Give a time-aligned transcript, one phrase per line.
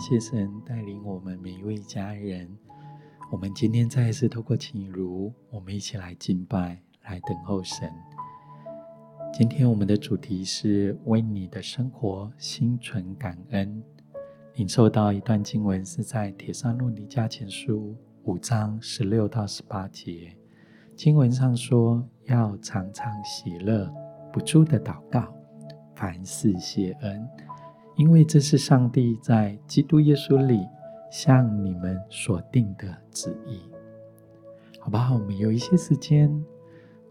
[0.00, 2.48] 谢神带领我们每一位家人。
[3.30, 7.92] 我们今天再一次透过静茹，我们一起来敬拜，来等候神。
[9.30, 13.82] 今天我们的主题是为你的生活心存感恩。
[14.54, 17.94] 领受到一段经文是在《铁山路尼迦前书》
[18.30, 20.34] 五章十六到十八节。
[20.96, 23.92] 经文上说，要常常喜乐，
[24.32, 25.32] 不住的祷告，
[25.94, 27.28] 凡事谢恩。
[28.00, 30.66] 因为这是上帝在基督耶稣里
[31.12, 33.60] 向你们所定的旨意，
[34.78, 35.16] 好不好？
[35.16, 36.42] 我们有一些时间，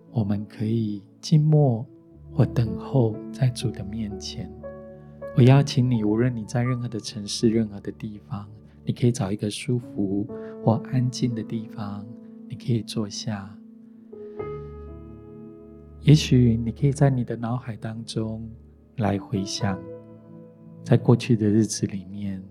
[0.10, 1.86] 我们可以静默
[2.34, 4.52] 或等候在主的面前。
[5.38, 8.50] 我邀请你，无论你在任何的城市、任何的地方，
[8.84, 10.26] 你可以找一个舒服
[10.66, 12.03] 或安静的地方，
[12.48, 13.56] 你可以坐下。
[16.02, 18.50] 也许你可以在你的脑海当中
[18.96, 19.80] 来回想。
[20.83, 22.44] 在过去的日子里面，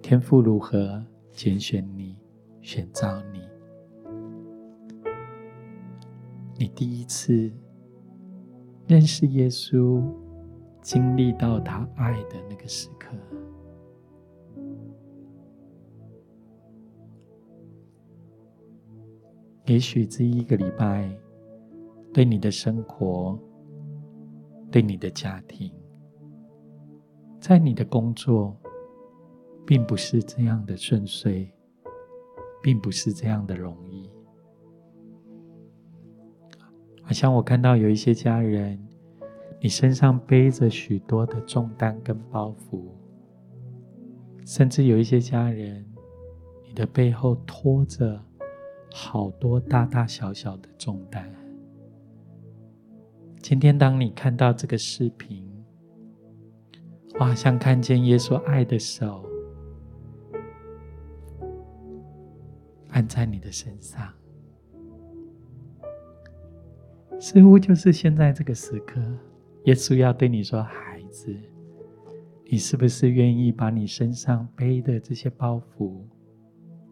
[0.00, 2.16] 天父如何拣选你、
[2.62, 3.40] 选召你？
[6.56, 7.52] 你第一次
[8.86, 10.02] 认识耶稣、
[10.80, 13.14] 经历到他爱的那个时刻，
[19.66, 21.14] 也许这一个礼拜，
[22.12, 23.38] 对你的生活、
[24.70, 25.70] 对你的家庭。
[27.46, 28.56] 在你的工作，
[29.66, 31.46] 并不是这样的顺遂，
[32.62, 34.08] 并不是这样的容易。
[37.02, 38.82] 好像我看到有一些家人，
[39.60, 42.86] 你身上背着许多的重担跟包袱，
[44.46, 45.84] 甚至有一些家人，
[46.66, 48.18] 你的背后拖着
[48.90, 51.30] 好多大大小小的重担。
[53.42, 55.46] 今天，当你看到这个视频，
[57.16, 59.24] 我好像看见耶稣爱的手
[62.90, 64.12] 按在你的身上，
[67.20, 69.00] 似乎就是现在这个时刻，
[69.64, 71.32] 耶稣要对你说：“孩子，
[72.46, 75.92] 你是不是愿意把你身上背的这些包袱，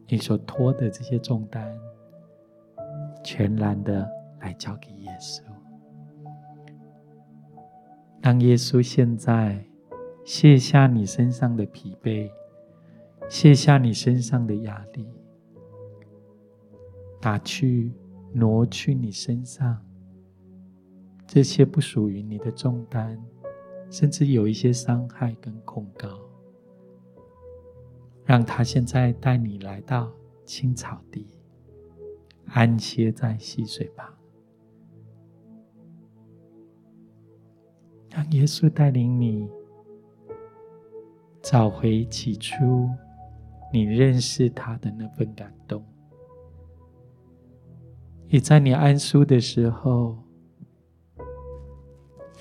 [0.07, 1.77] 你所拖的这些重担，
[3.25, 4.09] 全然的
[4.41, 5.43] 来交给耶稣？
[8.21, 9.61] 让耶稣现在。”
[10.25, 12.31] 卸下你身上的疲惫，
[13.29, 15.07] 卸下你身上的压力，
[17.21, 17.93] 打去、
[18.33, 19.85] 挪去你身上
[21.27, 23.21] 这些不属于你的重担，
[23.91, 26.09] 甚至有一些伤害跟控告，
[28.25, 30.13] 让他现在带你来到
[30.45, 31.27] 青草地，
[32.47, 34.09] 安歇在溪水旁，
[38.09, 39.51] 让耶稣带领你。
[41.43, 42.89] 找回起初
[43.73, 45.85] 你认识他的那份感动，
[48.29, 50.19] 也在你安舒的时候，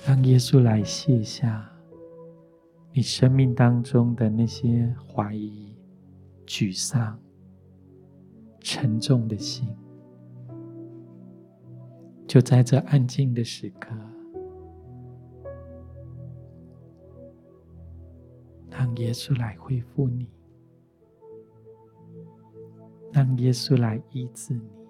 [0.06, 1.68] 让耶稣来卸下
[2.92, 5.74] 你生命当中的那些怀疑、
[6.46, 7.18] 沮丧、
[8.60, 9.68] 沉重的心，
[12.26, 13.90] 就在这安静的时刻。
[18.82, 20.26] 让耶稣来恢复你，
[23.12, 24.81] 让耶稣来医治你。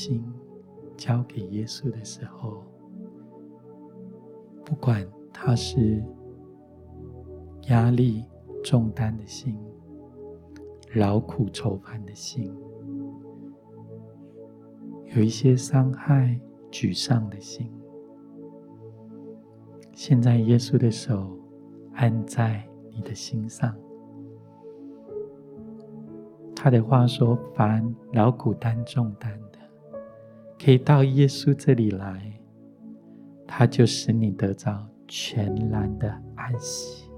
[0.00, 0.24] 心
[0.96, 2.62] 交给耶稣的时候，
[4.64, 6.00] 不管他是
[7.68, 8.24] 压力
[8.62, 9.58] 重担的心、
[10.94, 12.54] 劳苦愁烦的心，
[15.16, 16.38] 有一些伤害、
[16.70, 17.68] 沮丧的心，
[19.94, 21.36] 现在耶稣的手
[21.94, 23.74] 按在你的心上。
[26.54, 29.57] 他的话说：“凡劳苦担重担的，
[30.62, 32.32] 可以到耶稣这里来，
[33.46, 37.10] 他就使你得到全然的安息。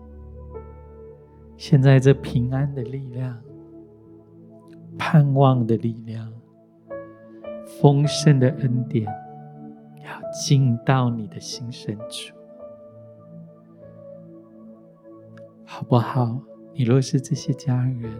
[1.57, 3.39] 现在这平安的力量、
[4.99, 6.33] 盼望的力量、
[7.81, 9.07] 丰盛的恩典，
[10.05, 12.35] 要进到你的心深处，
[15.65, 16.41] 好不好？
[16.73, 18.13] 你若是这些家人。”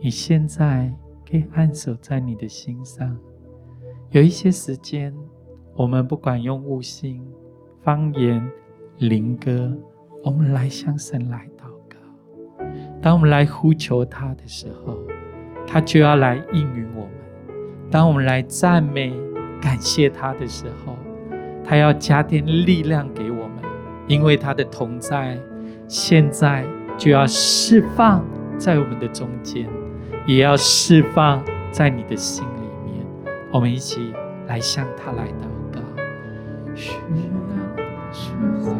[0.00, 0.94] 你现在
[1.26, 3.18] 可以按守在你的心上。
[4.10, 5.12] 有一些时间，
[5.74, 7.20] 我们不管用悟性、
[7.82, 8.48] 方言、
[8.98, 9.76] 灵歌，
[10.22, 12.64] 我们来向神来祷告。
[13.02, 14.98] 当我们来呼求他的时候，
[15.66, 17.10] 他就要来应允我们；
[17.90, 19.12] 当我们来赞美、
[19.60, 20.96] 感谢他的时候，
[21.64, 23.64] 他要加添力量给我们，
[24.06, 25.36] 因为他的同在，
[25.88, 26.64] 现在
[26.96, 28.24] 就要释放
[28.56, 29.68] 在我们的中间。
[30.26, 32.63] 也要释放在你的心里，
[33.54, 34.12] 我们一起
[34.48, 35.80] 来向他来祷告。
[36.74, 36.90] 嘘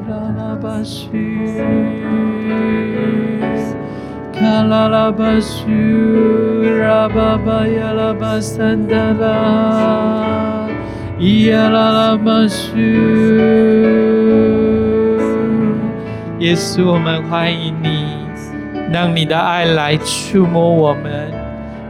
[0.09, 1.06] 啦啦吧嘘
[4.43, 5.71] 啦啦吧嘘
[6.81, 10.67] 啦吧吧呀啦吧三哒啦
[11.21, 12.75] 咿呀啦啦吧嘘
[16.41, 18.26] 耶稣我们欢迎你
[18.93, 21.32] 让你的爱来触摸我们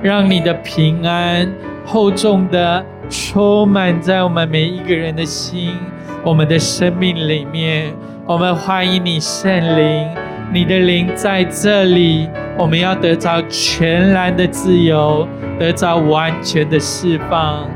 [0.03, 1.49] 让你的平安
[1.85, 5.77] 厚重的充满在我们每一个人的心、
[6.25, 7.93] 我们的生命里面。
[8.27, 10.09] 我们欢迎你，圣灵，
[10.53, 12.29] 你的灵在这里。
[12.57, 15.29] 我们要得着全然的自由，
[15.59, 17.69] 得着完全的释放。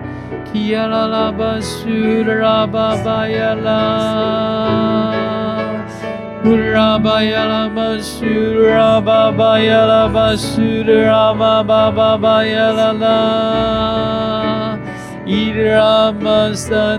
[0.50, 1.88] 呼啦巴呀啦巴苏
[2.25, 5.38] 啦巴巴呀啦
[10.08, 14.79] 巴苏啦巴巴巴巴呀啦啦，
[15.26, 16.96] 伊拉玛萨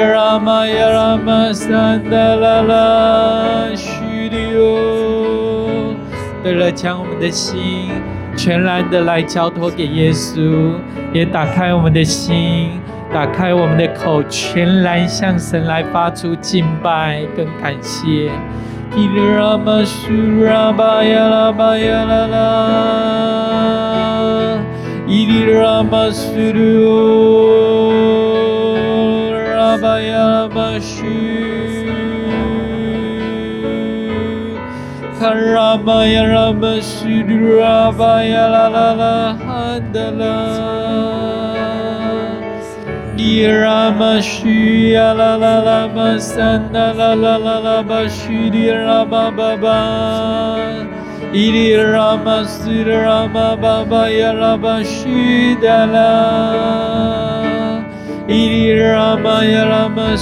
[0.00, 4.60] 内嘿，啦啦巴苏迪欧，伊拉玛萨达啦啦巴苏迪欧。
[4.60, 5.94] 拉玛呀拉玛桑达拉拉须迪欧，
[6.42, 7.90] 对了，将我们的心
[8.36, 10.72] 全然的来交托给耶稣，
[11.12, 12.80] 也打开我们的心，
[13.12, 18.30] 打开我们的口，全然向神来发出敬拜跟感谢。
[18.96, 20.10] 伊拉玛苏
[20.44, 22.38] 拉巴呀拉巴呀拉拉，
[25.06, 26.58] 伊拉玛苏迪
[29.80, 29.80] 欧。
[29.80, 31.04] 拉巴呀拉巴须，
[35.18, 36.22] 卡拉巴呀
[54.32, 55.54] 拉巴须，
[55.86, 57.49] 拉巴
[58.30, 60.14] 呀啦啦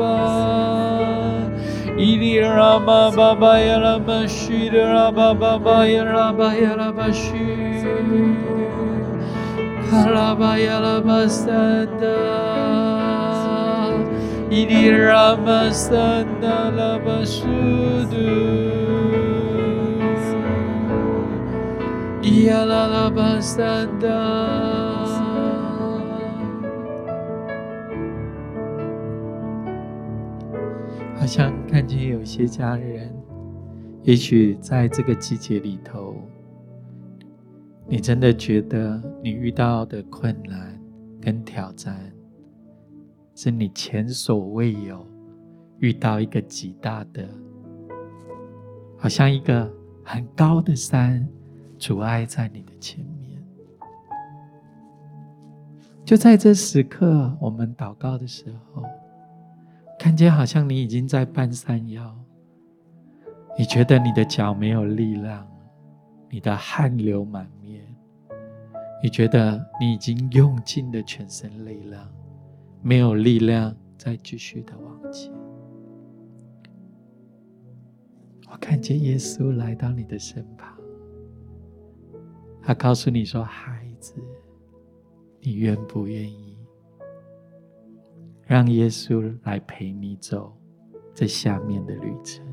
[3.78, 4.18] 啦啦
[6.80, 7.40] 啦巴须
[12.02, 12.08] 的
[15.16, 17.24] 拉巴巴巴，
[22.22, 24.18] 伊里拉玛斯的拉巴巴巴呀拉巴须的啦。
[25.08, 25.30] 啦
[30.52, 33.10] 啦，好像看见有些家人，
[34.02, 36.14] 也许在这个季节里头，
[37.88, 40.78] 你真的觉得你遇到的困难
[41.22, 42.12] 跟挑战。
[43.34, 45.04] 是你前所未有
[45.84, 47.28] 遇到一个极大的，
[48.98, 49.70] 好像一个
[50.02, 51.28] 很高的山
[51.78, 53.44] 阻碍在你的前面。
[56.06, 58.82] 就在这时刻，我们祷告的时候，
[60.00, 62.16] 看见好像你已经在半山腰，
[63.60, 65.46] 你觉得你的脚没有力量，
[66.30, 67.84] 你的汗流满面，
[69.04, 72.10] 你觉得你已经用尽了全身力量，
[72.82, 75.43] 没有力量再继续的往前。
[78.54, 80.78] 我看见耶稣来到你的身旁，
[82.62, 84.14] 他告诉你说：“孩子，
[85.42, 86.56] 你愿不愿意？”
[88.46, 90.56] 让耶稣来陪你走
[91.16, 92.46] 这下面的旅程。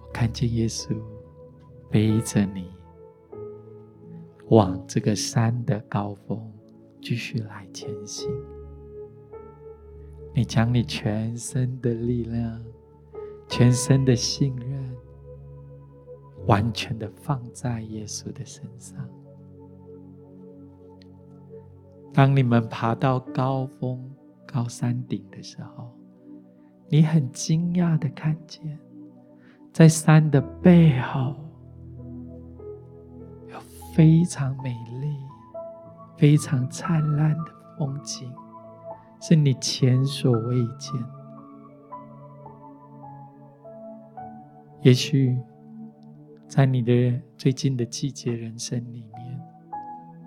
[0.00, 0.96] 我看见耶稣
[1.90, 2.70] 背着你
[4.46, 6.40] 往这个山的高峰
[7.02, 8.30] 继续来前行。
[10.34, 12.60] 你将你全身的力量、
[13.48, 14.96] 全身的信任，
[16.46, 19.08] 完全的放在耶稣的身上。
[22.12, 24.10] 当你们爬到高峰、
[24.44, 25.90] 高山顶的时候，
[26.88, 28.78] 你很惊讶的看见，
[29.72, 31.36] 在山的背后
[33.48, 33.58] 有
[33.94, 35.16] 非常美丽、
[36.16, 38.32] 非常灿烂的风景，
[39.26, 40.92] 是你前所未见。
[44.82, 45.34] 也许
[46.46, 49.40] 在你的最近的季节人生里面，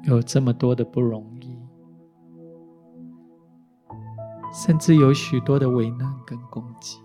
[0.06, 1.60] 有这么多的不容易。
[4.52, 6.98] 甚至有许多的危难跟攻击，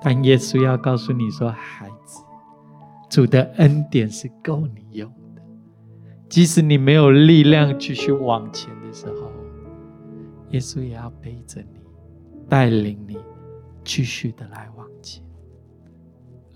[0.00, 2.24] 但耶稣要告诉你说：“孩子，
[3.10, 5.42] 主的恩典是够你用的。
[6.26, 9.27] 即使你没有力量继续往前的时候，
[10.50, 11.80] 耶稣也要背着你，
[12.48, 13.18] 带领你
[13.84, 15.22] 继续的来往前。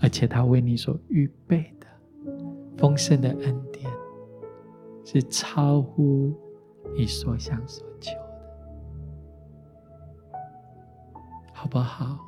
[0.00, 1.86] 而且他为你所预备的
[2.76, 3.90] 丰盛的恩典，
[5.04, 6.32] 是超乎
[6.96, 8.32] 你所想所求的。”
[11.52, 12.18] 好不好？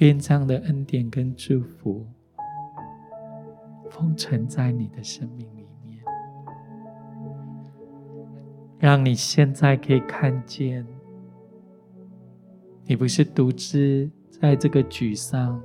[0.00, 2.06] 愿这样的恩典跟祝福
[3.90, 5.59] 封存在你的生命里
[8.80, 10.86] 让你现在可以看见，
[12.86, 15.62] 你不是独自在这个沮丧、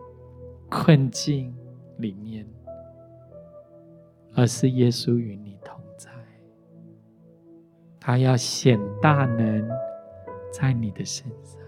[0.69, 1.55] 困境
[1.98, 2.45] 里面，
[4.34, 6.12] 而是耶稣与你同在，
[8.01, 9.65] 他要显大能
[10.51, 11.62] 在你的身上。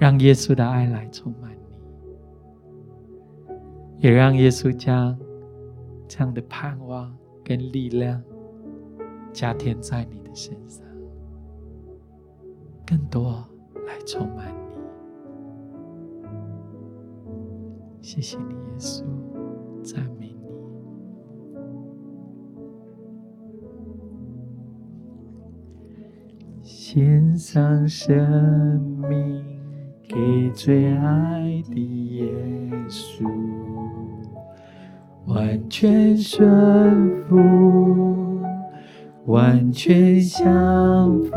[0.00, 1.52] 让耶稣的爱来充满
[3.46, 3.54] 你，
[3.98, 5.16] 也让耶稣将
[6.08, 8.22] 这样的盼望跟力量
[9.32, 10.84] 加添在你的身上，
[12.86, 13.44] 更多
[13.86, 14.60] 来充满你。
[18.00, 19.04] 谢谢你，耶稣，
[19.82, 20.50] 赞美你。
[26.62, 29.44] 献上生命。
[30.12, 31.76] 给最爱的
[32.16, 32.26] 耶
[32.88, 33.24] 稣，
[35.32, 37.36] 完全顺服，
[39.26, 41.30] 完全降服，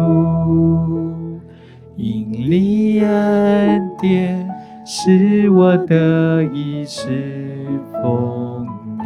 [1.96, 4.50] 因你恩典
[4.84, 8.66] 是我得以侍奉
[8.98, 9.06] 你，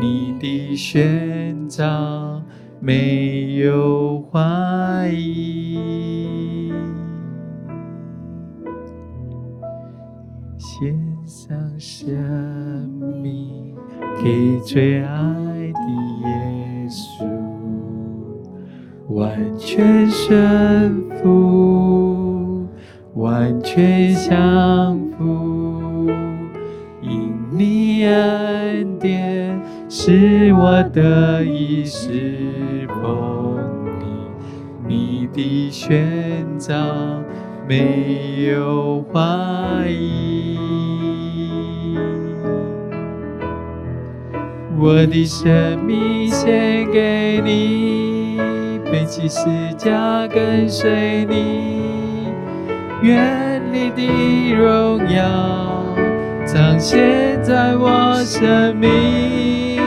[0.00, 2.40] 你的宣召
[2.78, 6.72] 没有怀疑。
[10.56, 10.94] 献
[11.26, 12.08] 上生
[12.88, 12.89] 命
[14.22, 15.80] 给最爱的
[16.22, 17.24] 耶稣，
[19.08, 22.68] 完全顺服，
[23.14, 26.06] 完全降服，
[27.00, 29.58] 因你恩典
[29.88, 33.64] 使我得以侍奉
[33.98, 34.04] 你，
[34.86, 36.76] 你的宣召
[37.66, 40.39] 没有怀疑。
[44.82, 48.38] 我的生命献给你，
[48.90, 49.44] 背起十
[49.76, 52.28] 架跟随你，
[53.02, 55.84] 愿你的荣耀
[56.46, 59.82] 彰显在我生命。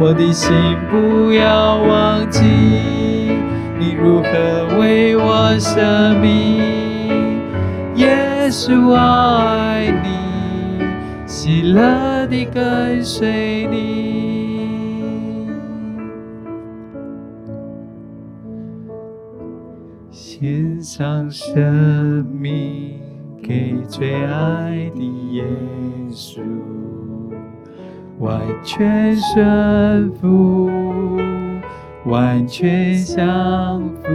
[0.00, 0.50] 我的心
[0.90, 2.40] 不要忘记，
[3.78, 7.42] 你如何为我舍命。
[7.96, 10.08] 耶稣我爱你，
[11.26, 14.07] 喜乐地跟随你。
[20.90, 22.98] 上生命
[23.42, 25.02] 给最爱的
[25.32, 25.44] 耶
[26.10, 26.40] 稣，
[28.18, 30.70] 完全顺服，
[32.06, 34.08] 完全降服，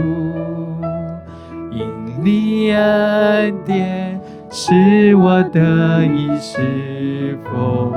[1.70, 1.86] 因
[2.24, 7.92] 你恩典使我得以侍奉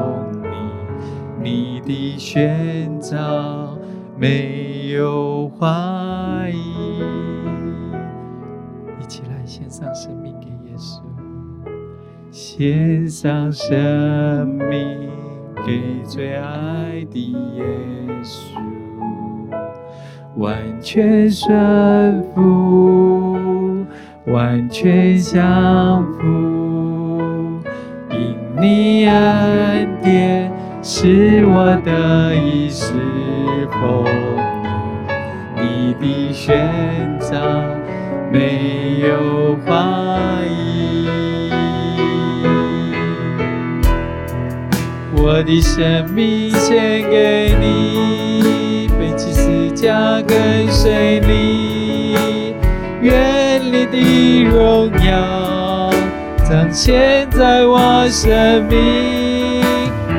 [1.41, 3.75] 你，你的宣召
[4.19, 6.96] 没有怀疑。
[9.47, 11.01] 献上生命给耶稣，
[12.29, 15.07] 献上生命。
[15.65, 17.65] 给最爱的耶
[18.23, 18.57] 稣，
[20.37, 23.35] 完全顺服，
[24.27, 27.59] 完全降服，
[28.11, 30.51] 因你恩典
[30.81, 32.93] 使我得以侍
[33.71, 34.05] 奉
[35.55, 37.35] 你，的宣召
[38.31, 39.73] 没有怀
[40.45, 41.07] 疑。
[45.15, 52.53] 我的生命献给你，背起死架跟随你，
[53.01, 55.89] 愿你的荣耀
[56.49, 59.61] 彰显在我生命。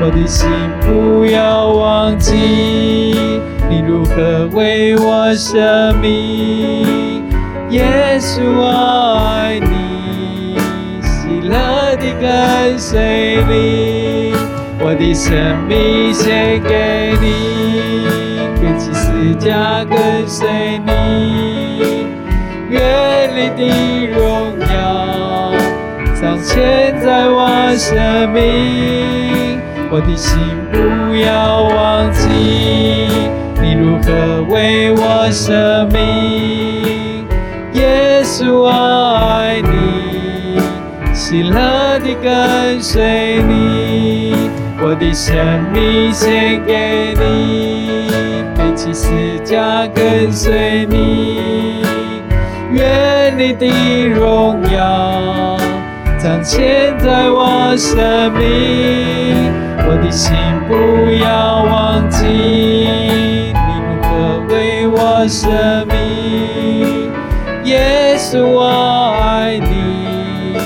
[0.01, 0.49] 我的心
[0.81, 2.35] 不要忘记，
[3.69, 6.98] 你如何为我生命。
[7.71, 10.57] 耶稣我爱你，
[11.03, 14.33] 喜乐地跟随你。
[14.81, 15.35] 我的生
[15.69, 15.99] 命。
[16.15, 17.27] 献给你，
[18.61, 22.07] 背起十架跟随你，
[22.71, 23.61] 愿你的
[24.17, 25.53] 荣耀
[26.21, 27.39] 彰显在我
[27.77, 29.61] 生命。
[29.91, 30.39] 我的心
[30.73, 32.29] 不要忘记，
[33.63, 36.78] 你如何为我舍命。
[37.99, 40.61] 耶稣我爱你，
[41.13, 44.35] 喜乐地跟随你。
[44.81, 45.35] 我的生
[45.73, 48.09] 命献给你，
[48.57, 51.83] 背起十架跟随你，
[52.71, 53.67] 愿你的
[54.07, 55.57] 荣耀
[56.21, 59.53] 彰显在我生命。
[59.89, 60.37] 我的心
[60.69, 64.09] 不要忘记，你如何
[64.55, 65.49] 为我舍
[65.87, 66.28] 命。
[67.69, 68.65] 耶稣我
[69.21, 70.57] 爱你，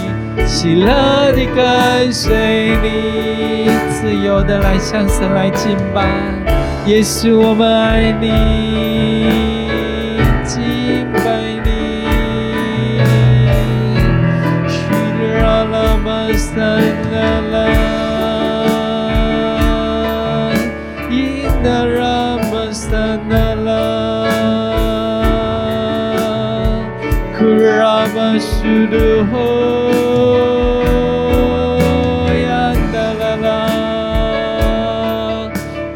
[0.47, 3.69] 喜乐地跟随你。
[3.91, 6.07] 自由的来向神来敬拜，
[6.87, 9.52] 耶稣我们爱你，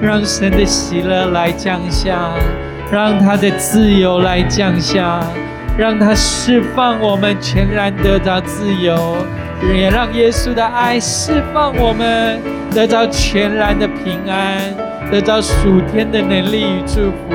[0.01, 2.31] 让神的喜乐来降下，
[2.91, 5.21] 让他的自由来降下，
[5.77, 9.17] 让他释放我们全然得到自由，
[9.75, 12.41] 也让耶稣的爱释放我们
[12.73, 14.75] 得到全然的平安，
[15.11, 17.35] 得到属天的能力与祝福。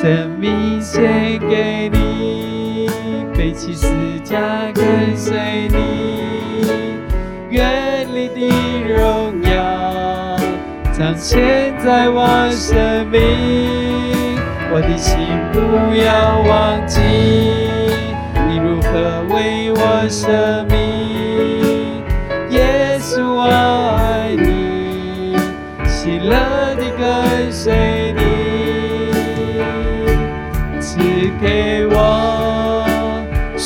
[0.00, 2.88] 生命献给你，
[3.36, 3.88] 背起十
[4.22, 4.38] 架。
[4.72, 6.22] 跟随你，
[7.50, 8.48] 愿你的
[8.94, 10.38] 荣耀
[10.92, 14.38] 彰显在我生命。
[14.70, 15.18] 我的心
[15.52, 15.58] 不
[15.96, 17.00] 要忘记，
[18.48, 20.87] 你如何为我舍命。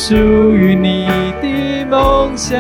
[0.04, 0.16] 属
[0.52, 1.06] 于你
[1.40, 1.52] 的。
[1.92, 2.58] 梦想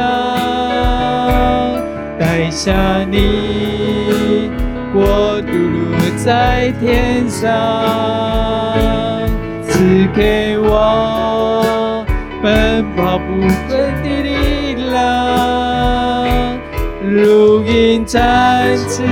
[2.18, 4.50] 带下你
[4.92, 5.48] 国度
[6.18, 7.50] 在天上，
[9.62, 12.04] 赐给我
[12.42, 13.24] 奔跑不
[13.66, 13.70] 困
[14.02, 15.00] 的力量，
[17.02, 19.02] 如鹰展翅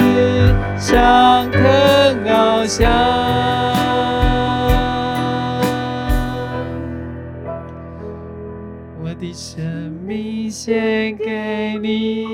[0.78, 1.62] 上腾
[2.26, 3.79] 翱翔。
[10.62, 12.26] 献给你，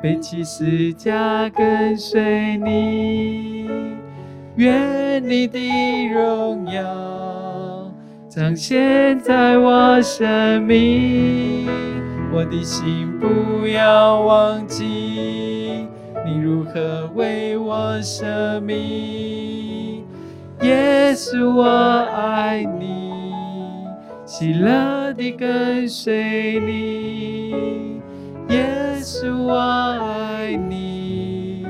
[0.00, 3.68] 背起十架跟随你，
[4.54, 5.58] 愿你的
[6.14, 7.90] 荣耀
[8.28, 11.66] 彰显在我生命，
[12.32, 14.84] 我的心不要忘记
[16.24, 20.04] 你如何为我舍命，
[20.62, 23.07] 耶稣我爱你。
[24.38, 28.00] 喜乐地跟随你，
[28.50, 28.68] 耶
[29.00, 31.66] 稣我爱你。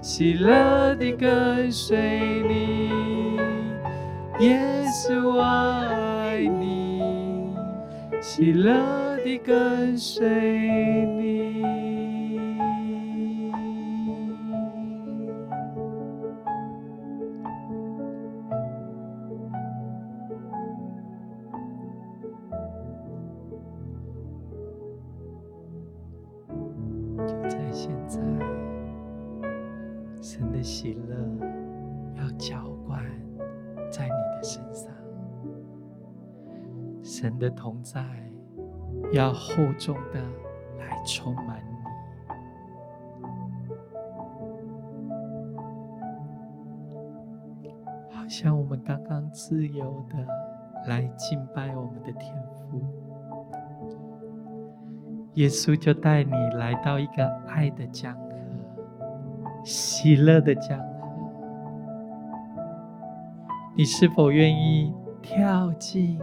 [0.00, 1.98] 喜乐地跟随
[2.46, 3.38] 你，
[4.38, 7.56] 耶稣我爱你。
[8.20, 10.24] 喜乐地跟随
[11.18, 11.71] 你。
[37.82, 38.04] 在
[39.12, 40.20] 要厚重的
[40.78, 41.60] 来充满
[47.60, 47.74] 你，
[48.10, 50.16] 好像我们刚刚自由的
[50.88, 52.34] 来敬拜我们的天
[52.70, 52.80] 父，
[55.34, 58.20] 耶稣就带你来到一个爱的江河。
[59.64, 60.86] 喜乐的江河，
[63.76, 66.18] 你是否愿意跳进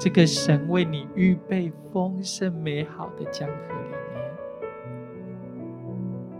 [0.00, 3.90] 这个神为你预备丰盛美好的江河里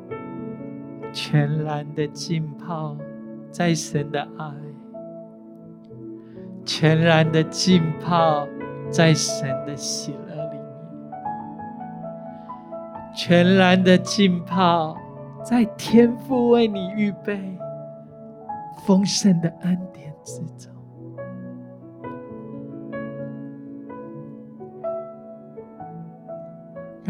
[0.08, 2.96] 面，全然的浸泡
[3.50, 4.50] 在神的爱，
[6.64, 8.48] 全然的浸泡
[8.88, 10.64] 在神的喜乐里面，
[13.14, 14.96] 全然的浸泡。
[15.42, 17.58] 在天父为你预备
[18.84, 20.69] 丰盛的恩典之中，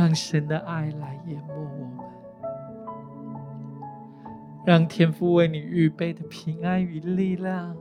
[0.01, 1.99] 让神的爱来淹没我们，
[4.65, 7.77] 让天父为你预备的平安与力量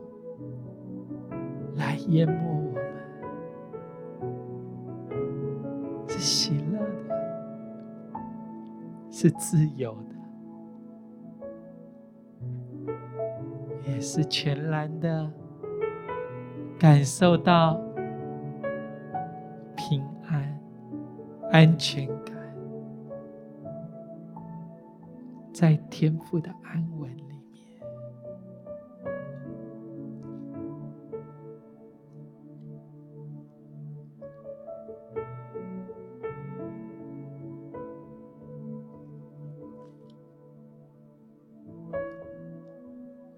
[1.77, 2.83] 来淹没我们，
[6.09, 6.89] 是喜乐的，
[9.09, 10.09] 是自由的。
[13.89, 15.31] 也是全然的
[16.77, 17.79] 感受到
[19.77, 20.58] 平安、
[21.51, 22.35] 安全感，
[25.51, 27.33] 在天父的安稳里面，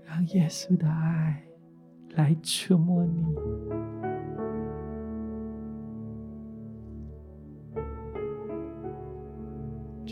[0.06, 1.42] 让耶稣的爱
[2.16, 3.21] 来触摸你，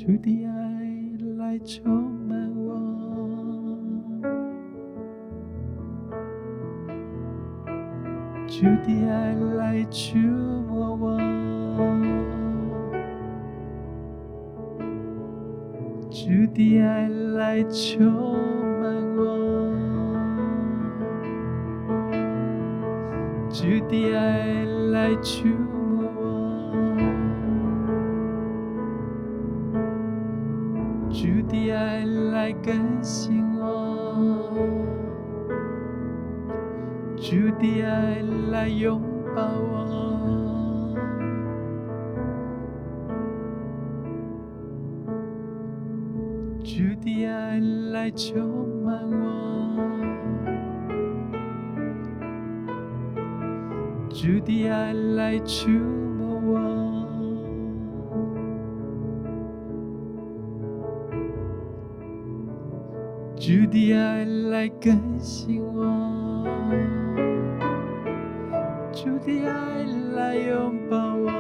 [0.09, 0.51] 主的爱
[1.37, 1.93] 来充
[2.27, 2.67] 满我，
[8.47, 11.15] 主的爱来触摸我，
[16.09, 18.03] 主的爱来充
[18.81, 19.21] 满我。
[23.51, 25.49] 主的爱来触
[63.39, 66.45] 主的爱来更新我，
[68.91, 71.31] 主的爱来拥抱我，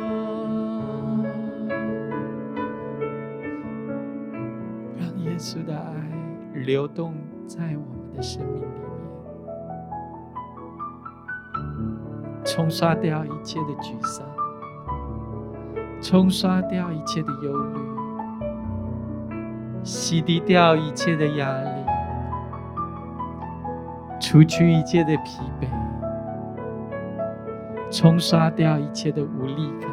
[4.97, 5.91] 让耶稣的爱
[6.53, 7.13] 流动
[7.45, 8.69] 在我们的生命里面。
[12.45, 14.25] 冲刷掉一切的沮丧，
[16.01, 17.79] 冲刷掉一切的忧虑，
[19.83, 21.78] 洗涤掉一切的压力，
[24.19, 25.67] 除去一切的疲惫，
[27.89, 29.89] 冲刷掉一切的无力感，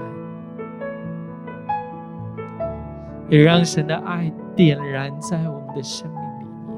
[3.29, 6.77] 也让神的爱点燃在我们的生命里面。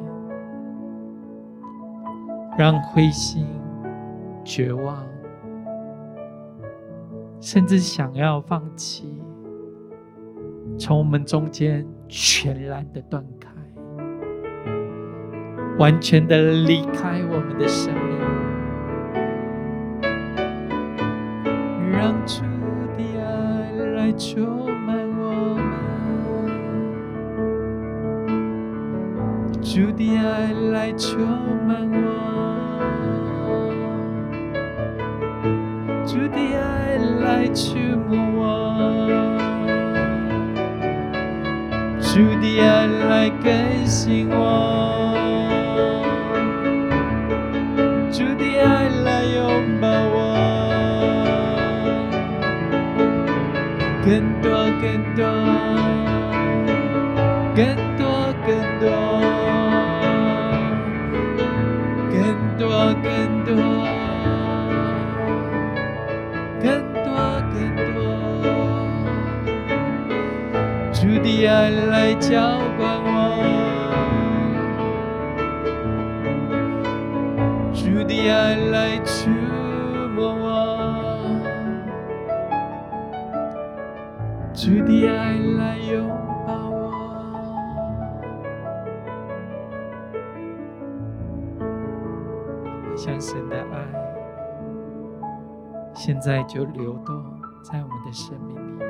[2.57, 3.47] 让灰心、
[4.45, 5.05] 绝望，
[7.41, 9.21] 甚至想要放弃，
[10.79, 13.49] 从我们中间全然的断开。
[15.79, 18.19] 完全的离开我们的生命，
[21.93, 22.43] 让主
[22.97, 23.25] 的爱
[23.95, 24.43] 来充
[24.85, 25.63] 满我们，
[29.63, 31.17] 主的爱来充
[31.65, 32.05] 满我，
[36.05, 38.43] 主的爱来触摸我，
[42.01, 42.67] 主的爱
[43.09, 44.98] 来更新我。
[62.59, 63.55] 多，更多，
[66.61, 67.07] 更多，
[67.55, 67.57] 更
[67.95, 67.97] 多。
[70.93, 73.07] 主的爱来浇灌我，
[77.73, 79.31] 主的爱来触
[80.17, 80.45] 摸我。
[84.53, 85.78] 主的爱来
[96.09, 97.23] 现在就流动
[97.63, 98.89] 在我们的生命里面。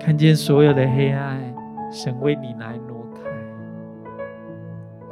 [0.00, 1.54] 看见所有的黑暗，
[1.92, 3.20] 神为你来挪开；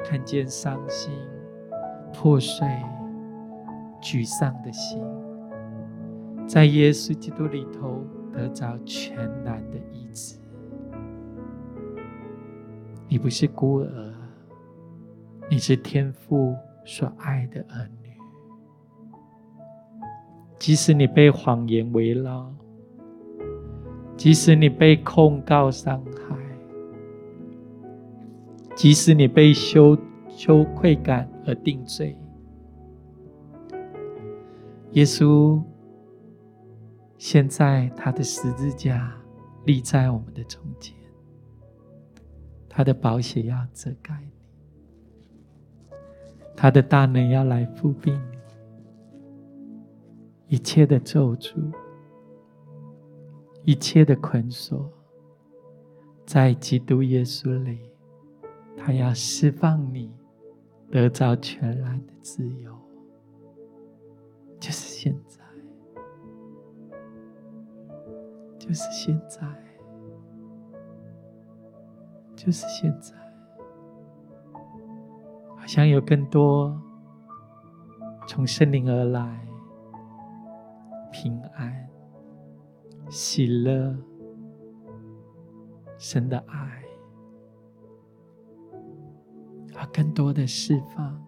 [0.02, 1.12] 看见伤心、
[2.11, 2.66] 破碎、
[4.00, 5.04] 沮丧的心。
[6.46, 8.02] 在耶稣基督里头
[8.33, 10.38] 得着全然的医治。
[13.09, 14.14] 你不是孤儿，
[15.50, 18.04] 你是天父所爱的儿女。
[20.64, 22.50] 即使你被谎言围绕，
[24.16, 26.35] 即使你被控告伤害，
[28.74, 29.94] 即使你被羞
[30.27, 32.16] 羞愧感而定罪，
[34.92, 35.62] 耶稣。
[37.18, 39.14] 现在，他的十字架
[39.66, 40.94] 立在我们的中间，
[42.70, 44.18] 他的宝血要遮盖
[45.90, 45.94] 你，
[46.57, 48.18] 他的大能要来覆庇，
[50.48, 51.72] 一切的咒诅，
[53.64, 54.90] 一切的捆锁，
[56.26, 57.78] 在基督耶稣里，
[58.76, 60.12] 他要释放你，
[60.90, 62.76] 得到全然的自由，
[64.61, 65.42] 就是现在。
[68.57, 69.46] 就是现在，
[72.35, 73.14] 就是现在，
[75.54, 76.74] 好像有更多
[78.26, 79.46] 从圣灵而来
[81.14, 81.88] 平安、
[83.09, 83.96] 喜乐、
[85.96, 86.85] 神的爱，
[89.72, 91.24] 把，更多的释放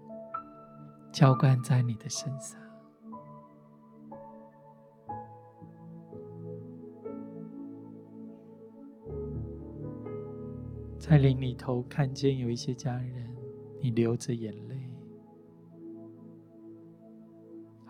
[1.13, 2.61] 浇灌在你的身上。
[10.99, 13.33] 在灵里头看见有一些家人，
[13.81, 14.76] 你流着眼泪，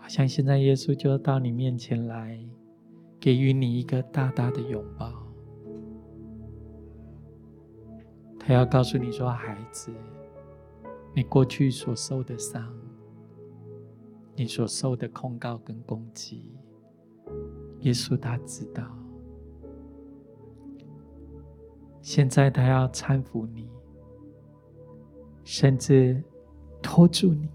[0.07, 2.39] 像现在耶稣就要到你面前来，
[3.19, 5.11] 给予你一个大大的拥抱。
[8.39, 9.91] 他要告诉你说：“孩子，
[11.13, 12.73] 你过去所受的伤，
[14.35, 16.53] 你所受的控告跟攻击，
[17.81, 18.83] 耶稣他知道。”
[22.01, 23.69] 现在他要搀扶你，
[25.43, 26.23] 甚至
[26.81, 27.49] 托住你，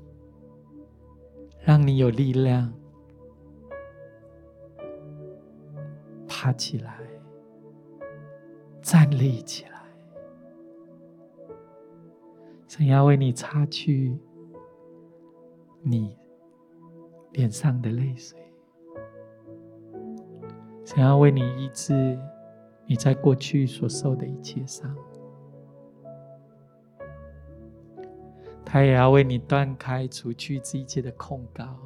[1.64, 2.72] 让你有力量
[6.27, 6.98] 爬起来，
[8.83, 9.70] 站立起来。
[12.66, 14.18] 想要为你擦去
[15.83, 16.18] 你
[17.33, 18.38] 脸上的泪水，
[20.85, 22.18] 想要为你医治。
[22.85, 24.94] 你在过去所受的一切伤，
[28.72, 31.76] 他也要为你断开、除去这一切的控告，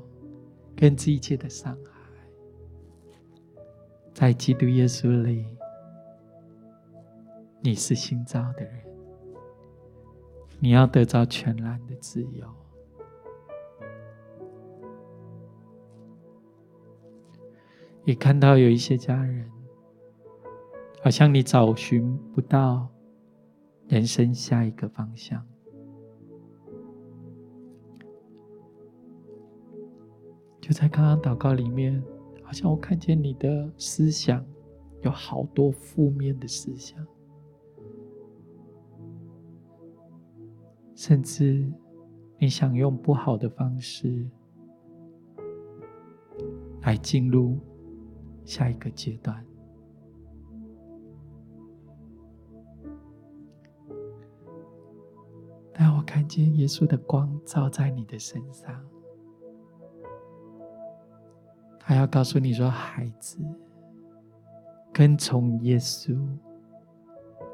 [0.76, 1.90] 跟这一切的伤害。
[4.14, 5.44] 在基督耶稣里，
[7.60, 8.84] 你是新造的人，
[10.60, 12.46] 你要得到全然的自由。
[18.04, 19.50] 也看到有一些家人。
[21.02, 22.88] 好像你找寻不到
[23.88, 25.44] 人生下一个方向。
[30.66, 32.02] 就在刚刚祷告里面，
[32.42, 34.44] 好像我看见你的思想
[35.02, 37.06] 有好多负面的思想，
[40.96, 41.72] 甚至
[42.36, 44.28] 你想用不好的方式
[46.80, 47.56] 来进入
[48.44, 49.46] 下一个阶段。
[55.72, 58.84] 但我看见耶稣的光照在你的身上。
[61.88, 63.38] 他要告诉你说：“孩子，
[64.92, 66.18] 跟从耶稣，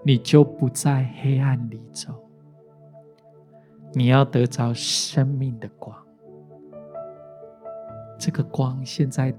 [0.03, 2.15] 你就不在黑暗里走。
[3.93, 5.95] 你要得着生命的光。
[8.19, 9.31] 这个光现在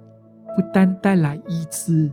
[0.56, 2.12] 不单带来医治，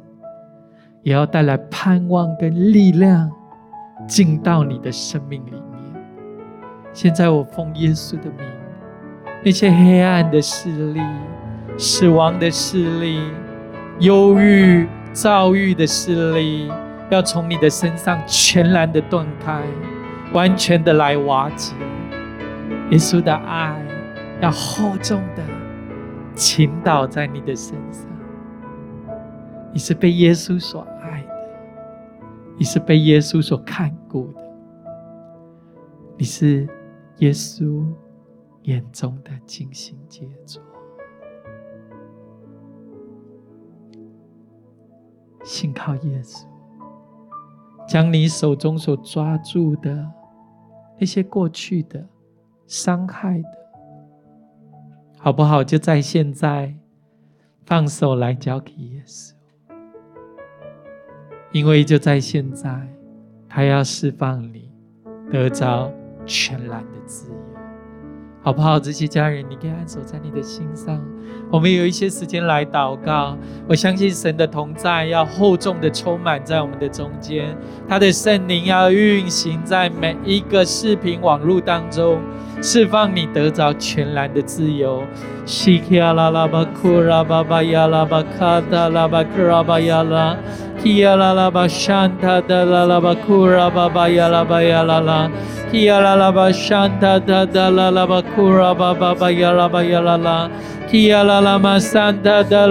[1.03, 3.31] 也要带来盼望跟力量，
[4.09, 5.63] 进到你的生命里面。
[6.95, 8.39] 现在我奉耶稣的名，
[9.45, 11.01] 那些黑暗的势力。”
[11.77, 13.21] 死亡的势力、
[14.01, 16.71] 忧郁、躁郁的势力，
[17.11, 19.63] 要从你的身上全然的断开，
[20.33, 21.75] 完全的来瓦解。
[22.91, 23.83] 耶稣的爱
[24.41, 25.43] 要厚重的
[26.35, 28.07] 倾倒在你的身上。
[29.73, 31.29] 你是被耶稣所爱的，
[32.59, 34.43] 你是被耶稣所看顾的，
[36.19, 36.69] 你是
[37.19, 37.85] 耶稣
[38.63, 40.61] 眼中的精心杰作。
[45.45, 46.45] 信靠耶稣，
[47.89, 50.07] 将你手中所抓住的
[50.99, 52.07] 那些过去的
[52.67, 53.49] 伤害的，
[55.19, 55.65] 好不好？
[55.65, 56.75] 就在现在，
[57.65, 59.35] 放手来交给耶稣，
[61.53, 62.89] 因为就在现在，
[63.49, 64.71] 他要释放你，
[65.31, 65.93] 得着
[66.25, 67.50] 全然的自由。
[68.43, 68.81] 好不好？
[68.81, 70.99] 这些家人，你可以安守在你的心上。
[71.51, 73.37] 我们有一些时间来祷告。
[73.69, 77.55] 我相信神的同在要厚重的充满在我们的中间，
[77.87, 82.19] 他的圣灵要运行在每一个视频网络当中，
[82.63, 85.03] 释放你得着全然的自由。
[85.45, 90.35] 西卡拉拉巴库拉巴巴亚拉巴卡达拉巴克拉巴亚拉，
[90.79, 95.31] 基亚拉拉巴山塔达拉拉巴库拉巴巴亚拉巴亚拉拉。
[95.71, 100.51] 基亚拉拉巴山塔达达拉拉巴库拉巴巴巴亚拉巴亚拉拉，
[100.91, 102.67] 基亚拉拉玛山塔达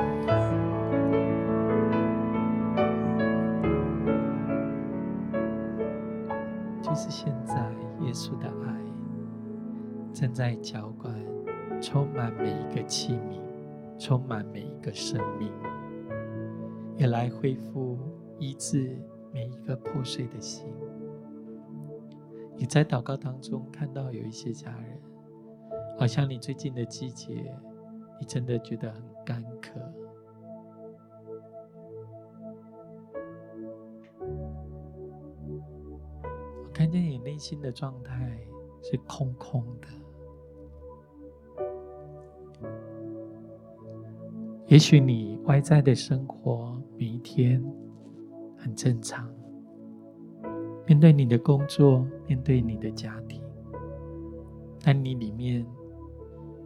[0.03, 1.35] 玛西哩，伊哩
[3.95, 7.55] 拉玛沙吧啦，就是现在，
[8.01, 8.62] 耶稣的。
[10.23, 11.13] 正在浇灌，
[11.81, 15.51] 充满每一个器皿，充满每一个生命，
[16.95, 17.99] 也来恢复
[18.39, 18.97] 医治
[19.33, 20.65] 每一个破碎的心。
[22.55, 24.97] 你在祷告当中看到有一些家人，
[25.99, 27.53] 好像你最近的季节，
[28.17, 29.77] 你真的觉得很干渴。
[36.63, 38.39] 我看见你内心的状态
[38.81, 39.87] 是空空的。
[44.73, 47.63] 也许你外在的生活每一天
[48.57, 49.31] 很正常，
[50.87, 53.39] 面对你的工作，面对你的家庭，
[54.83, 55.63] 但你里面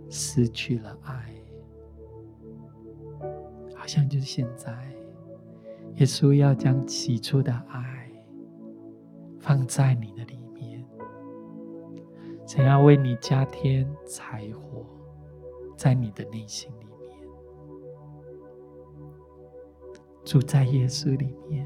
[0.08, 1.36] 失去了爱，
[3.76, 4.72] 好像就是现在，
[5.96, 8.10] 耶稣要将起初的爱
[9.38, 10.82] 放在你的里面，
[12.46, 14.86] 想要为你加添柴火，
[15.76, 16.87] 在你的内心里。
[20.28, 21.66] 住在耶稣里面，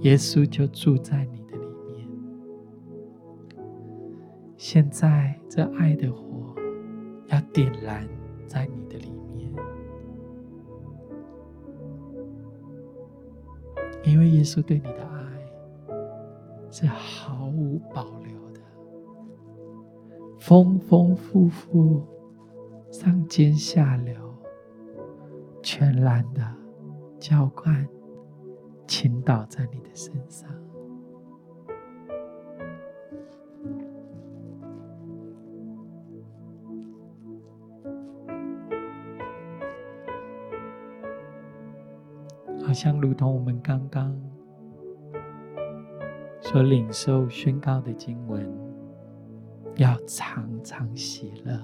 [0.00, 2.08] 耶稣就住在你的里面。
[4.56, 6.52] 现在，这爱的火
[7.28, 8.04] 要点燃
[8.44, 9.54] 在你的里面，
[14.02, 15.46] 因为耶稣对你的爱
[16.72, 18.60] 是毫无保留的，
[20.40, 22.02] 丰丰富富、
[22.90, 24.12] 上尖下流、
[25.62, 26.59] 全然的。
[27.20, 27.86] 浇灌，
[28.86, 30.50] 倾倒在你的身上，
[42.66, 44.18] 好像如同我们刚刚
[46.40, 48.50] 所领受宣告的经文，
[49.76, 51.60] 要常常喜乐，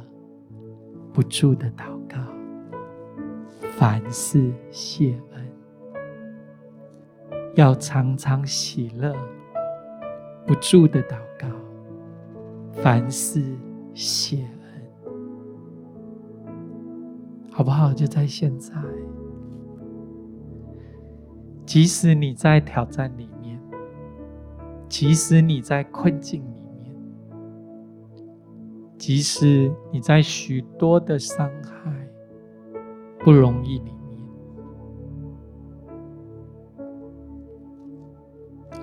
[1.14, 2.18] 不住的祷告，
[3.78, 5.35] 凡事谢恩。
[7.56, 9.16] 要常常喜乐，
[10.46, 11.48] 不住的祷告，
[12.70, 13.42] 凡事
[13.94, 15.12] 谢恩，
[17.50, 17.94] 好不好？
[17.94, 18.74] 就在现在，
[21.64, 23.58] 即使你在挑战里面，
[24.86, 26.94] 即使你在困境里面，
[28.98, 31.90] 即使你在许多的伤害、
[33.20, 33.95] 不容易里。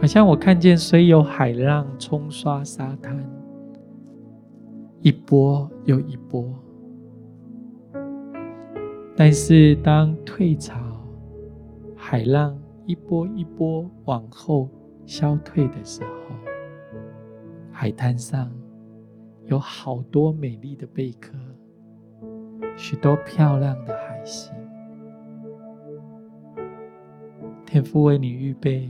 [0.03, 3.17] 好像我看见虽有海浪冲刷沙滩，
[4.99, 6.53] 一波又一波，
[9.15, 10.75] 但是当退潮，
[11.95, 12.53] 海浪
[12.85, 14.67] 一波一波往后
[15.05, 16.35] 消退的时候，
[17.71, 18.51] 海滩上
[19.45, 21.33] 有好多美丽的贝壳，
[22.75, 24.53] 许多漂亮的海星，
[27.65, 28.89] 天父为你预备。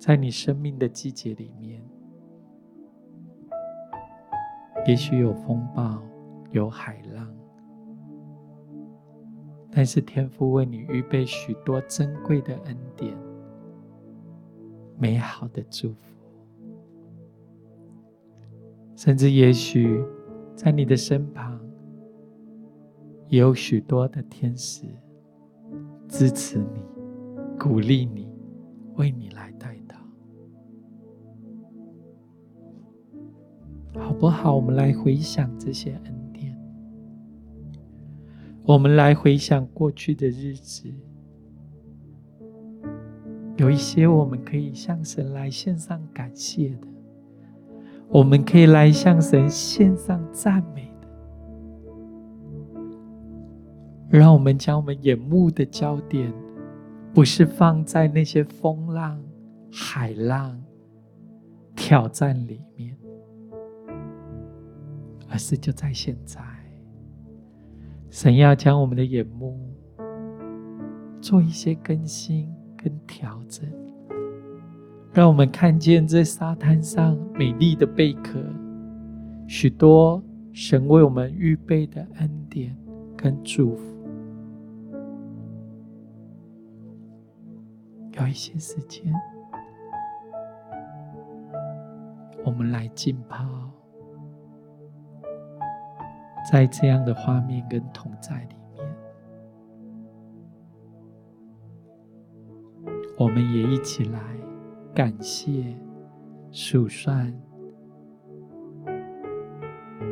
[0.00, 1.78] 在你生命的季节里面，
[4.86, 6.02] 也许有风暴，
[6.52, 7.30] 有海浪，
[9.70, 13.14] 但是天父为你预备许多珍贵的恩典，
[14.98, 16.16] 美好的祝福，
[18.96, 20.02] 甚至也许
[20.56, 21.60] 在你的身旁，
[23.28, 24.86] 也有许多的天使
[26.08, 26.82] 支持你、
[27.58, 28.32] 鼓励你、
[28.94, 29.69] 为你来代。
[33.98, 34.54] 好不好？
[34.54, 36.56] 我们来回想这些恩典。
[38.64, 40.92] 我们来回想过去的日子，
[43.56, 46.86] 有一些我们可以向神来献上感谢的，
[48.08, 51.08] 我们可以来向神献上赞美的。
[54.08, 56.32] 让我们将我们眼目的焦点，
[57.12, 59.20] 不是放在那些风浪、
[59.72, 60.62] 海浪、
[61.74, 62.96] 挑战里面。
[65.30, 66.40] 而是就在现在，
[68.10, 69.56] 神要将我们的眼目
[71.20, 73.64] 做一些更新跟调整，
[75.14, 78.40] 让我们看见这沙滩上美丽的贝壳，
[79.46, 80.20] 许多
[80.52, 82.76] 神为我们预备的恩典
[83.16, 83.84] 跟祝福。
[88.18, 89.14] 有一些时间，
[92.44, 93.59] 我们来浸泡。
[96.48, 98.86] 在这样的画面跟同在里面，
[103.18, 104.20] 我们也一起来
[104.94, 105.76] 感谢、
[106.50, 107.26] 数算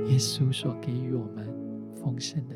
[0.07, 1.47] 耶稣所给予我们
[1.95, 2.55] 丰盛的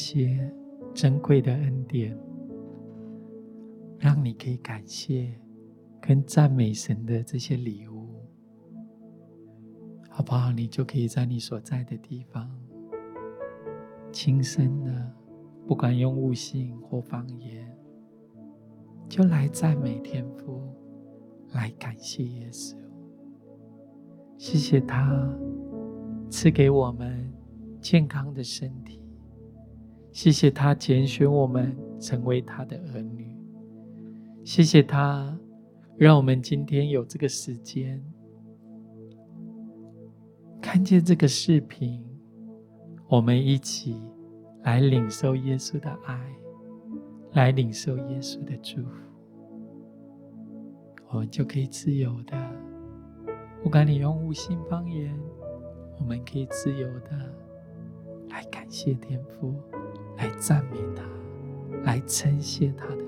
[0.00, 0.50] 些
[0.94, 2.18] 珍贵的恩典，
[3.98, 5.38] 让你可以感谢
[6.00, 8.08] 跟赞美神的这些礼物，
[10.08, 10.50] 好不好？
[10.50, 12.50] 你就可以在你所在的地方，
[14.10, 15.14] 轻声的，
[15.66, 17.70] 不管用悟性或方言，
[19.06, 20.62] 就来赞美天父，
[21.52, 22.74] 来感谢耶稣。
[24.38, 25.30] 谢谢他
[26.30, 27.30] 赐给我们
[27.78, 28.99] 健康的身体，
[30.12, 33.36] 谢谢他拣选我们成为他的儿女，
[34.44, 35.38] 谢谢他
[35.96, 38.02] 让我们今天有这个时间
[40.60, 42.04] 看见这个视频，
[43.08, 44.02] 我们一起
[44.62, 46.18] 来领受耶稣的爱，
[47.32, 49.06] 来领受耶稣的祝福，
[51.08, 52.36] 我们就可以自由的。
[53.62, 55.16] 不管你用无性方言，
[55.98, 57.10] 我们可以自由的
[58.30, 59.54] 来感谢天父，
[60.20, 61.02] 来赞美他，
[61.84, 63.02] 来称谢他的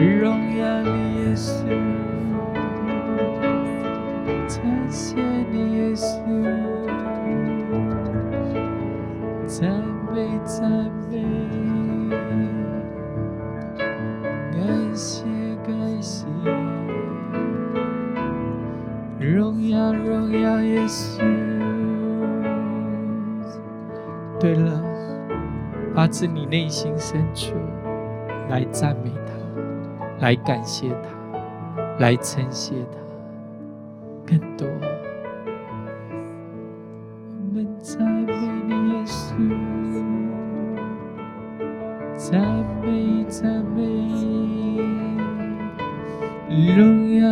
[0.00, 0.88] 荣耀你
[1.20, 1.66] 耶稣，
[4.48, 5.20] 感谢
[5.50, 6.08] 你耶稣，
[9.46, 9.70] 赞
[10.12, 11.22] 美赞美，
[14.52, 14.58] 感
[14.94, 15.24] 谢
[15.66, 15.70] 感
[16.00, 16.26] 谢，
[19.18, 21.20] 荣耀荣耀耶稣。
[24.38, 24.82] 对了，
[25.94, 27.54] 发自你内心深处
[28.48, 29.19] 来赞美。
[30.20, 31.08] 来感谢他，
[31.98, 32.98] 来称谢他，
[34.26, 34.68] 更多。
[37.38, 38.32] 我们赞美
[38.68, 39.32] 你，耶稣，
[42.16, 42.40] 赞
[42.82, 43.80] 美赞美，
[46.76, 46.78] 荣
[47.18, 47.24] 耀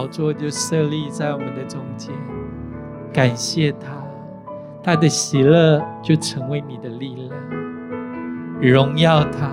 [0.00, 2.14] 宝座就设立在我们的中间。
[3.12, 4.02] 感谢他，
[4.82, 7.30] 他的喜乐就成为你的力量。
[8.62, 9.52] 荣耀他，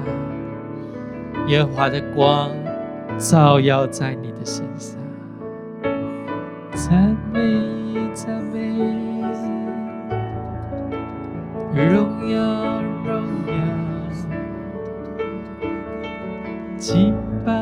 [1.47, 2.49] 耶和华的光
[3.17, 4.97] 照耀在你的身上。
[6.71, 8.77] 赞美，赞美。
[11.75, 13.53] 荣耀，荣耀，
[16.77, 17.13] 敬
[17.45, 17.53] 拜，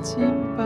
[0.00, 0.24] 敬
[0.56, 0.64] 拜，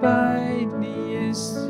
[0.00, 0.08] 拜
[0.80, 1.68] 你，耶稣。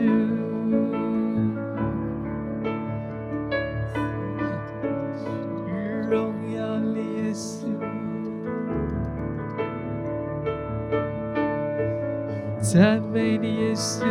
[12.61, 14.05] 赞美你，耶稣。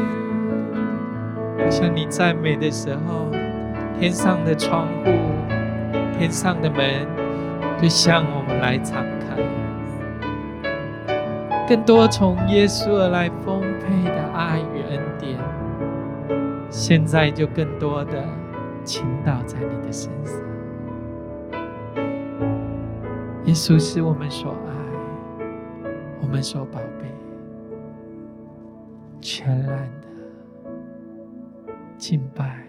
[1.69, 3.31] 向你赞美的时候，
[3.97, 5.11] 天上的窗户、
[6.17, 7.07] 天上的门
[7.81, 9.37] 就向我们来敞开。
[11.69, 15.39] 更多从耶稣而来丰沛的爱与恩典，
[16.69, 18.23] 现在就更多的
[18.83, 20.39] 倾倒在你的身上。
[23.45, 24.71] 耶稣是我们所爱，
[26.21, 27.07] 我们所宝贝，
[29.19, 30.07] 全然的
[31.97, 32.63] 敬拜、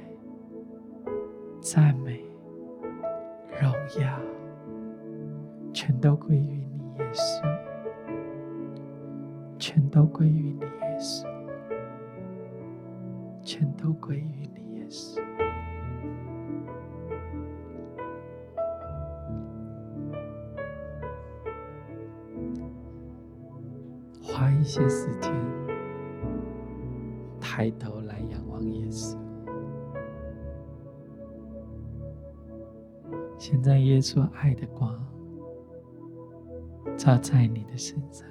[1.60, 2.24] 赞美、
[3.60, 3.70] 荣
[4.02, 4.18] 耀，
[5.74, 7.44] 全都归于你，耶稣，
[9.58, 10.64] 全都归于你，
[11.00, 11.26] 耶稣，
[13.42, 15.18] 全都归于你，耶稣。
[24.22, 25.32] 花一些时间，
[27.40, 29.16] 抬头来仰望耶稣。
[33.38, 34.94] 现在，耶稣爱的光
[36.98, 38.28] 照在你的身上，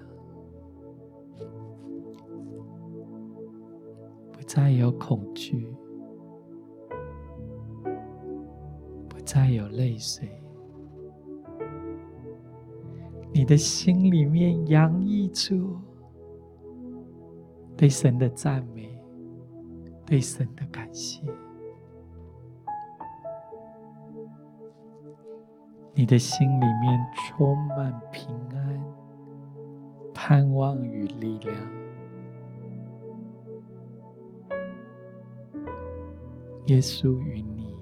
[4.51, 5.71] 再有恐惧，
[9.07, 10.27] 不再有泪水，
[13.31, 15.77] 你的心里面洋溢出。
[17.77, 18.99] 对神的赞美，
[20.03, 21.21] 对神的感谢，
[25.93, 28.83] 你的心里面充满平安、
[30.11, 31.78] 盼望与力量。
[36.69, 37.75] 耶稣与你，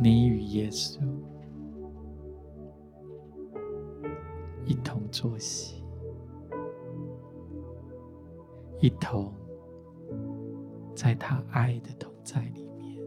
[0.00, 1.00] 你与耶稣
[4.64, 5.84] 一同坐席。
[8.80, 9.32] 一同
[10.92, 13.00] 在他爱的同在里面，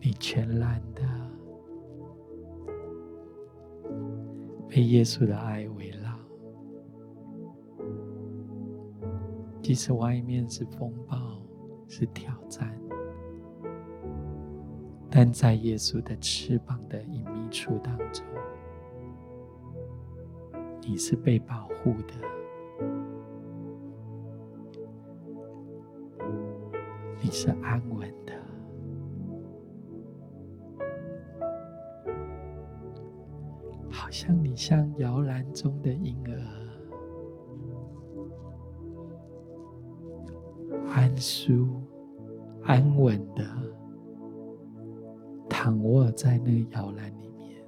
[0.00, 1.02] 你全然的
[4.68, 5.89] 被耶稣的爱围
[9.70, 11.16] 即使外面是风暴，
[11.86, 12.76] 是挑战，
[15.08, 18.26] 但在耶稣的翅膀的隐秘处当中。
[20.82, 22.14] 你是被保护的，
[27.22, 28.32] 你是安稳的，
[33.88, 36.69] 好像你像摇篮中的婴儿，
[41.10, 41.66] 安舒、
[42.62, 43.44] 安稳的
[45.48, 47.66] 躺卧在那摇篮里面。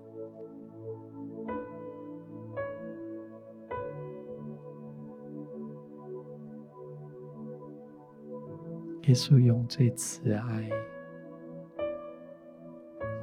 [9.08, 10.70] 耶稣用最慈爱、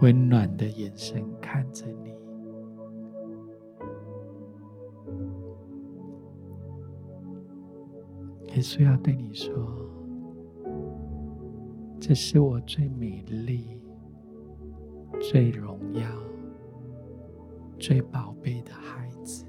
[0.01, 2.09] 温暖的眼神看着你。
[8.55, 9.55] 耶稣要对你说
[12.09, 13.79] ：“这是我最美丽、
[15.21, 16.09] 最荣耀、
[17.77, 19.45] 最宝贝的孩子。”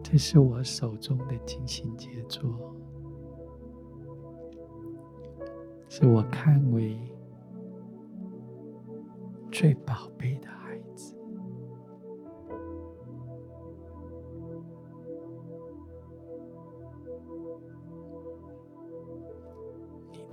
[0.00, 2.72] 这是我手中的精心杰作，
[5.88, 6.96] 是我看为
[9.50, 10.48] 最宝贝的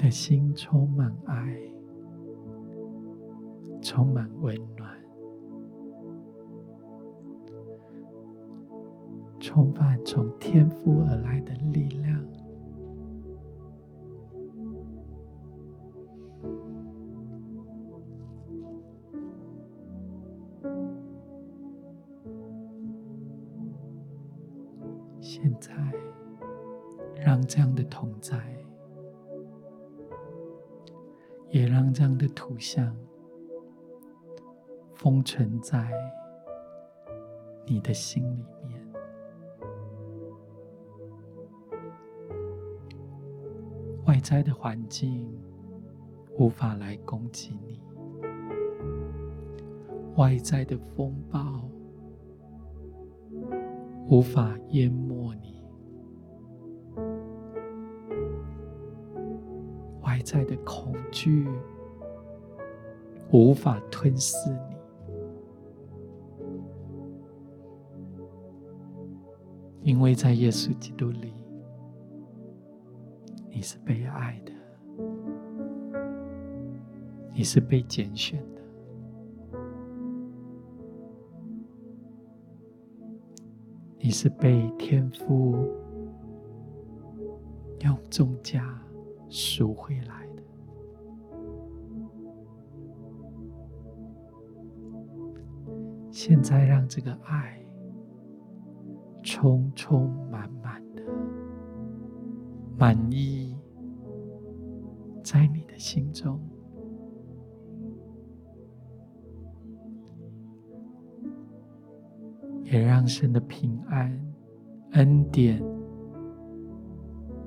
[0.09, 1.59] 心充满爱，
[3.81, 4.89] 充满温暖。
[9.39, 12.18] 充满从天赋而来的力量。
[32.71, 32.95] 像
[34.93, 35.91] 封存在
[37.65, 38.79] 你的心里面。
[44.05, 45.35] 外在的环境
[46.37, 47.81] 无法来攻击你，
[50.15, 51.67] 外在的风暴
[54.11, 55.65] 无法淹没你，
[60.03, 61.49] 外在的恐惧
[63.31, 64.49] 无法吞噬
[69.83, 71.33] 你，因为在耶稣基督里。
[73.51, 74.53] 你是被爱的，
[77.33, 78.61] 你是被拣选的，
[83.97, 85.67] 你是被天父
[87.81, 88.81] 用重价
[89.27, 90.18] 赎回来
[96.21, 97.65] 现在，让这个爱
[99.23, 101.01] 充充满满的
[102.77, 103.57] 满意
[105.23, 106.37] 在你的心中。
[112.63, 114.11] 也让神的平安、
[114.91, 115.63] 恩典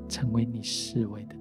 [0.08, 1.36] 成为你侍卫的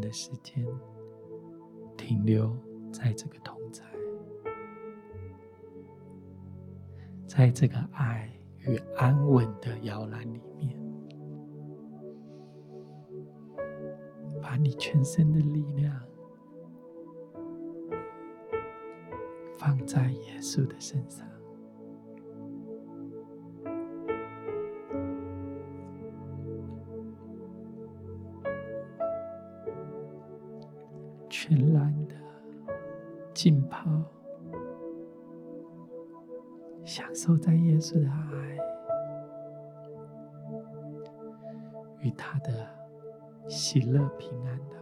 [0.00, 0.66] 的时间。
[1.96, 2.54] 停留
[2.92, 3.82] 在这个同在，
[7.26, 10.78] 在这个爱与安稳的摇篮里面，
[14.40, 16.00] 把你全身的力量
[19.58, 21.26] 放在耶稣的身上。
[37.26, 38.56] 受在耶稣的爱
[42.00, 42.64] 与他的
[43.48, 44.76] 喜乐平安的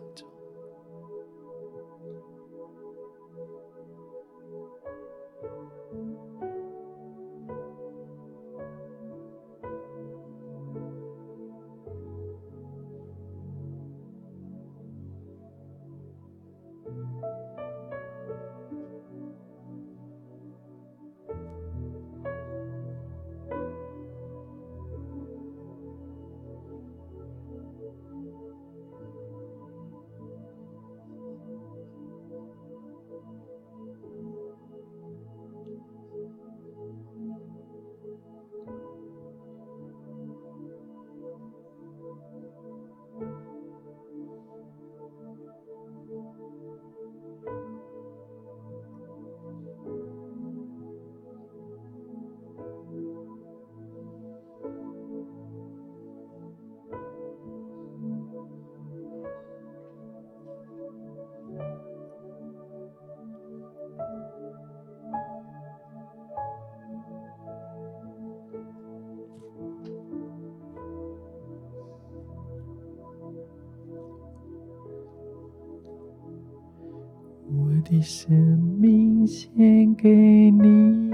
[77.95, 78.37] 的生
[78.81, 81.13] 命献给你，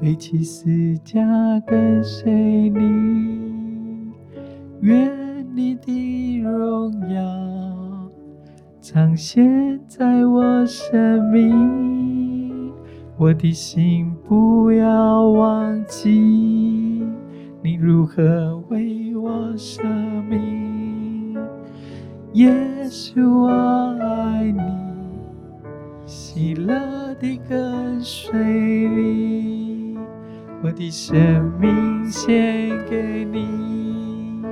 [0.00, 1.20] 背起十架
[1.64, 2.32] 跟随
[2.70, 4.10] 你，
[4.80, 8.10] 愿你的荣耀
[8.80, 12.72] 彰显在我生命，
[13.16, 16.10] 我的心不要忘记
[17.62, 19.80] 你如何为我舍
[20.28, 21.36] 命，
[22.32, 22.52] 耶
[22.90, 23.71] 稣我
[30.92, 34.44] 生命献给你，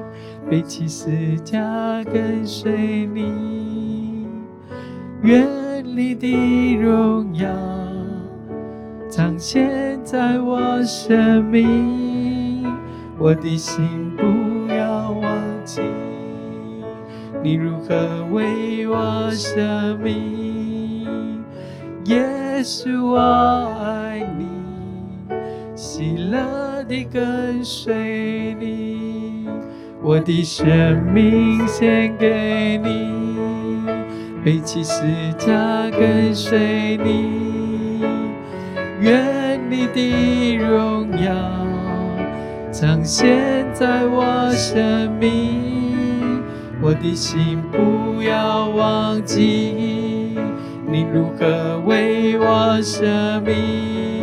[0.49, 1.55] 背起十架
[2.05, 4.27] 跟随你，
[5.21, 5.47] 愿
[5.85, 7.47] 你的荣耀
[9.11, 12.65] 彰显在我生命，
[13.19, 15.31] 我的心不要忘
[15.67, 15.83] 记
[17.43, 21.45] 你如何为我舍命。
[22.07, 23.19] 耶稣，我
[27.13, 29.49] 跟随你，
[30.01, 33.85] 我的生命献给你，
[34.45, 35.03] 背起十
[35.37, 38.05] 架跟随你，
[39.01, 41.35] 愿你的荣耀
[42.71, 46.41] 彰显在我生命，
[46.81, 50.37] 我的心不要忘记。
[50.89, 54.20] 你如何为我舍命？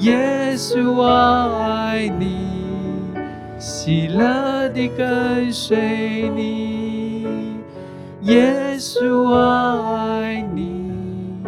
[0.00, 3.10] 耶稣，我爱你，
[3.58, 7.58] 喜乐地跟随你。
[8.22, 9.34] 耶稣，我
[9.96, 11.42] 爱你，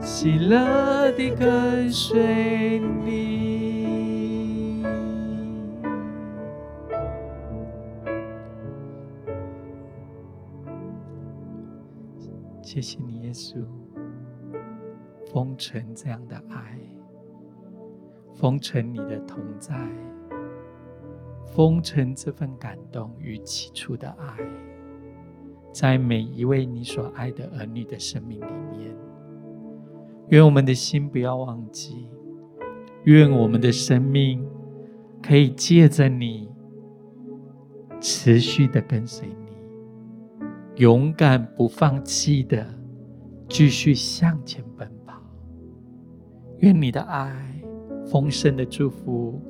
[0.00, 2.88] 喜乐地跟随你。
[12.62, 13.22] 谢谢你。
[13.22, 13.56] 耶稣，
[15.32, 16.78] 封存这样的爱，
[18.38, 19.74] 封存你的同在，
[21.48, 24.36] 封存这份感动与起初的爱，
[25.72, 28.94] 在每一位你所爱的儿女的生命里面。
[30.28, 32.08] 愿我们的心不要忘记，
[33.02, 34.48] 愿我们的生命
[35.20, 36.48] 可以借着你，
[38.00, 40.42] 持续的跟随你，
[40.76, 42.64] 勇敢不放弃的
[43.48, 45.20] 继续向前奔跑。
[46.58, 47.47] 愿你的爱。
[48.10, 49.40] 丰盛的祝福，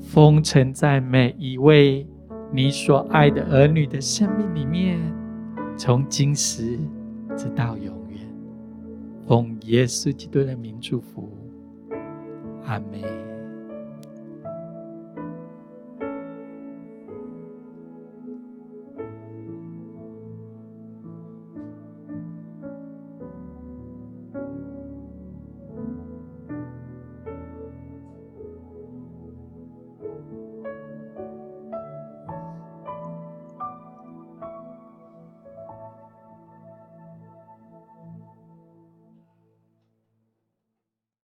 [0.00, 2.06] 封存在每一位
[2.52, 4.98] 你所爱的儿女的生命里面，
[5.76, 6.78] 从今时
[7.36, 8.20] 直到永远。
[9.26, 11.28] 奉耶稣基督的名祝福，
[12.64, 13.27] 阿门。